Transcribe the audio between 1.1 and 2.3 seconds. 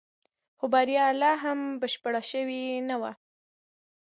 لا هم بشپړه